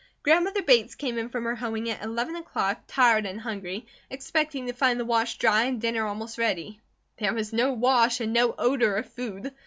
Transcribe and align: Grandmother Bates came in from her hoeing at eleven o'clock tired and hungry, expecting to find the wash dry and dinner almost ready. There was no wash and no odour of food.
Grandmother 0.23 0.63
Bates 0.63 0.95
came 0.95 1.19
in 1.19 1.29
from 1.29 1.43
her 1.43 1.55
hoeing 1.55 1.87
at 1.87 2.01
eleven 2.01 2.35
o'clock 2.35 2.85
tired 2.87 3.27
and 3.27 3.39
hungry, 3.39 3.85
expecting 4.09 4.65
to 4.65 4.73
find 4.73 4.99
the 4.99 5.05
wash 5.05 5.37
dry 5.37 5.65
and 5.65 5.79
dinner 5.79 6.07
almost 6.07 6.39
ready. 6.39 6.81
There 7.17 7.35
was 7.35 7.53
no 7.53 7.71
wash 7.73 8.19
and 8.19 8.33
no 8.33 8.55
odour 8.57 8.95
of 8.95 9.13
food. 9.13 9.53